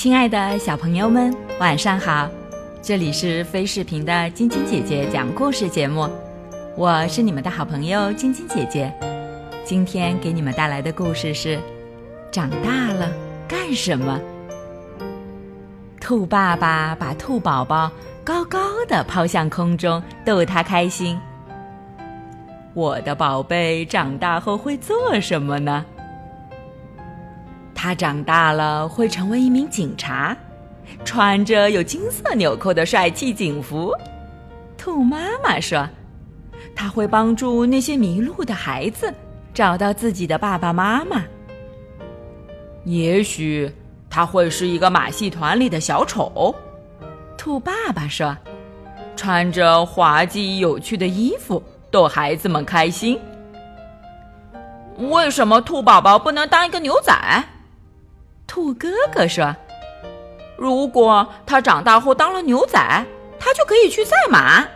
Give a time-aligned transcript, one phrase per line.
[0.00, 2.26] 亲爱的小朋友们，晚上好！
[2.80, 6.08] 这里是飞视频的晶晶姐姐讲故事节目，
[6.74, 8.90] 我是你们的好朋友晶晶姐姐。
[9.62, 11.60] 今天给你们带来的故事是：
[12.32, 13.12] 长大了
[13.46, 14.18] 干什么？
[16.00, 17.92] 兔爸爸把兔宝宝
[18.24, 21.20] 高高的抛向空中，逗他开心。
[22.72, 25.84] 我的宝贝长大后会做什么呢？
[27.82, 30.36] 他长大了会成为一名警察，
[31.02, 33.90] 穿着有金色纽扣的帅气警服。
[34.76, 35.88] 兔妈妈说
[36.76, 39.10] ：“他会帮助那些迷路的孩子
[39.54, 41.24] 找到自己的爸爸妈妈。”
[42.84, 43.72] 也许
[44.10, 46.54] 他会是一个马戏团里的小丑。
[47.38, 48.36] 兔爸爸说
[49.16, 53.18] ：“穿着滑稽有趣的衣服，逗孩子们开心。”
[55.08, 57.14] 为什么兔宝宝不能当一个牛仔？
[58.50, 59.54] 兔哥哥说
[60.58, 62.76] ：“如果他长大后当了牛仔，
[63.38, 64.66] 他就可以去赛马。”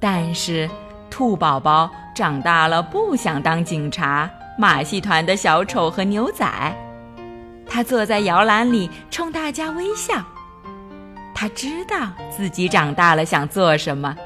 [0.00, 0.66] 但是，
[1.10, 6.46] 兔宝宝长大了不想当警察、马戏团的小丑和牛仔。
[7.68, 10.14] 他坐在摇篮里，冲大家微笑。
[11.34, 11.98] 他知道
[12.34, 14.16] 自己长大了想做什么。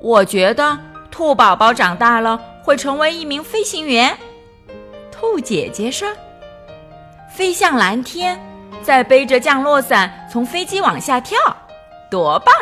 [0.00, 0.76] 我觉得
[1.12, 4.18] 兔宝宝长大了会成为一名飞行员。
[5.20, 6.08] 兔姐姐说
[7.28, 8.40] ：“飞向蓝天，
[8.82, 11.36] 再背着降落伞从飞机往下跳，
[12.08, 12.54] 多棒！”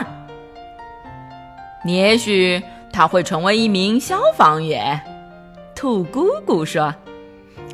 [1.85, 4.99] 也许他会成为一名消防员。
[5.75, 6.95] 兔姑姑说：“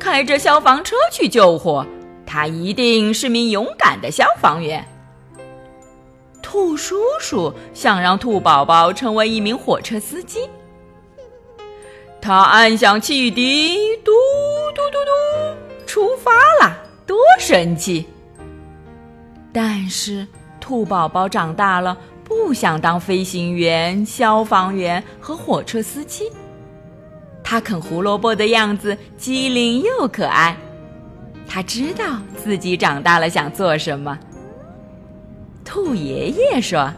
[0.01, 1.85] 开着消防车去救火，
[2.25, 4.85] 他一定是名勇敢的消防员。”
[6.43, 10.41] 兔叔叔想让兔宝宝成为一名火车司机。
[12.23, 14.09] 他按响汽笛，嘟
[14.73, 16.73] 嘟嘟嘟，出发了，
[17.05, 18.05] 多神气！
[19.51, 20.25] 但是
[20.57, 26.31] 兔宝宝长大了，不想当飞行员、消防员和火车司机。
[27.43, 30.55] 他啃胡萝卜的样子机灵又可爱。
[31.45, 32.05] 他知道
[32.41, 34.17] 自己长大了想做什么。
[35.65, 36.89] 兔爷爷说：“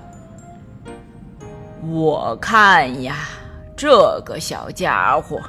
[1.89, 3.29] 我看呀。”
[3.77, 5.41] 这个小家伙，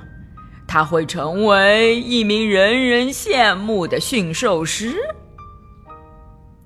[0.67, 4.97] 他会成为一名人人羡慕的驯兽师。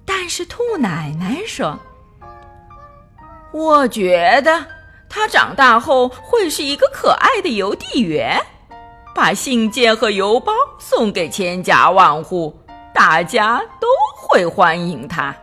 [0.06, 1.78] 但是兔奶奶说
[3.52, 4.64] ：“我觉得
[5.08, 8.40] 他长大后会是一个可爱的邮递员，
[9.14, 12.58] 把信件和邮包送给千家万户，
[12.94, 15.36] 大家都会欢迎他。”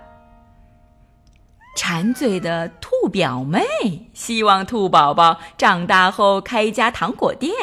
[1.77, 3.61] 馋嘴的兔兔表妹
[4.13, 7.53] 希望兔宝宝长大后开一家糖果店。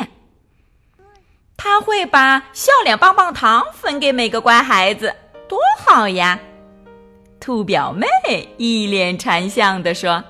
[1.56, 5.14] 他会把笑脸棒棒糖分给每个乖孩子，
[5.48, 6.38] 多好呀！
[7.40, 8.06] 兔表妹
[8.58, 10.22] 一脸馋相地说。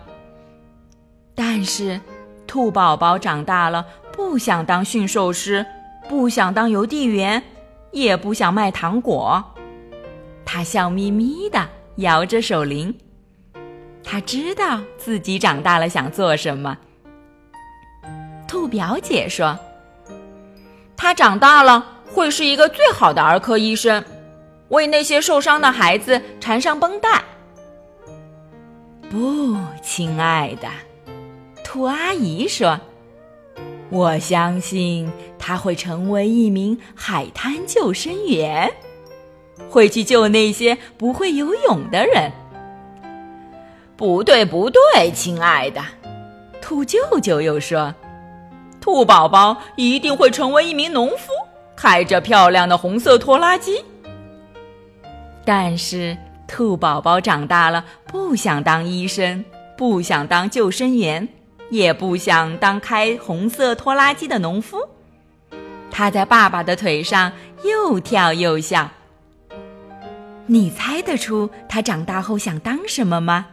[1.35, 2.01] 但是，
[2.47, 5.65] 兔宝宝长大了不想当驯兽师，
[6.09, 7.43] 不想当邮递员，
[7.93, 9.43] 也不想卖糖果。
[10.47, 12.97] 他笑眯眯的摇着手铃。
[14.05, 16.77] 他知道自己长大了想做什么。
[18.47, 19.59] 兔表姐说
[20.97, 24.05] ：“他长大了会是一个最好的儿科医生，
[24.69, 27.25] 为那些受伤的孩子缠上绷带。”
[29.11, 30.69] 不，亲爱的，
[31.65, 32.79] 兔阿姨说
[33.91, 38.73] ：“我相信他会成为一名海滩救生员，
[39.69, 42.31] 会去救那些不会游泳的人。”
[43.97, 45.81] 不对，不对，亲爱的，
[46.61, 47.95] 兔舅舅又说
[48.81, 51.31] ：“兔宝宝一定会成为一名农夫，
[51.77, 53.85] 开着漂亮的红色拖拉机。”
[55.47, 56.17] 但是，
[56.49, 59.45] 兔宝宝长大了，不想当医生，
[59.77, 61.29] 不想当救生员，
[61.71, 64.79] 也不想当开红色拖拉机的农夫。
[65.91, 67.31] 他在爸爸的腿上
[67.63, 68.91] 又跳又笑。
[70.47, 73.47] 你猜得出他长大后想当什么吗？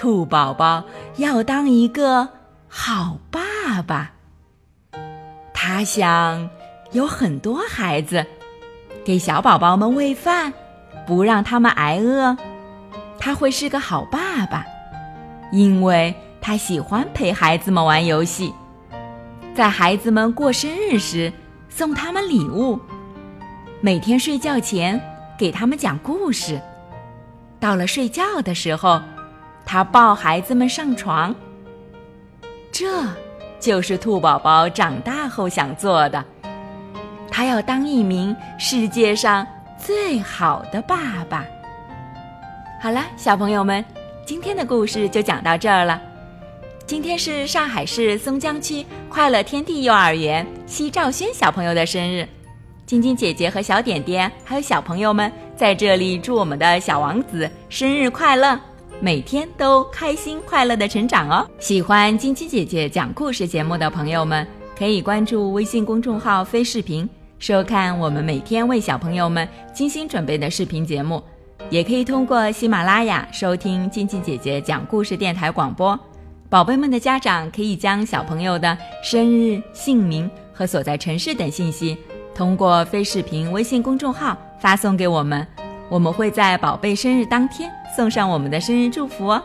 [0.00, 0.82] 兔宝宝
[1.16, 2.26] 要当一个
[2.68, 4.12] 好爸爸，
[5.52, 6.48] 他想
[6.92, 8.24] 有很多孩子，
[9.04, 10.54] 给小宝宝们喂饭，
[11.06, 12.34] 不让他们挨饿。
[13.18, 14.64] 他会是个好爸爸，
[15.52, 18.54] 因为他喜欢陪孩子们玩游戏，
[19.54, 21.30] 在孩子们过生日时
[21.68, 22.80] 送他们礼物，
[23.82, 24.98] 每天睡觉前
[25.36, 26.58] 给他们讲故事，
[27.58, 28.98] 到了睡觉的时候。
[29.72, 31.32] 他抱孩子们上床，
[32.72, 33.06] 这
[33.60, 36.24] 就是兔宝宝长大后想做的。
[37.30, 39.46] 他要当一名世界上
[39.78, 41.46] 最好的爸爸。
[42.82, 43.84] 好了，小朋友们，
[44.26, 46.02] 今天的故事就讲到这儿了。
[46.84, 52.28] 今天是上海市松江区快乐天地幼儿园奚兆轩小朋友的生日，
[52.86, 58.58] 晶晶姐姐和小点点还有小朋友们在这里祝我们的小王子生日快乐，
[59.02, 61.48] 每天都开心快乐的成长哦！
[61.58, 64.46] 喜欢晶晶姐姐讲故事节目的朋友们，
[64.78, 67.08] 可以关注微信公众号“飞视频”，
[67.40, 71.22] 收看我们每天为小朋友们精心准备的视频节目，
[71.70, 75.98] 也可以通过喜马拉雅收听晶晶姐姐讲故事电台广播。
[76.50, 81.96] 宝贝们的家长可以将小朋友的生日、姓名和所在城市等信息，
[82.34, 85.46] 通过飞视频微信公众号发送给我们，
[85.90, 89.42] 我们会在宝贝生日当天送上我们的生日祝福哦。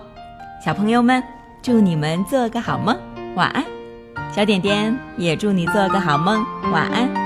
[0.63, 1.21] 小朋友们，
[1.61, 2.95] 祝你们做个好梦，
[3.35, 3.65] 晚安。
[4.31, 7.24] 小点点也祝你做个好梦，晚安。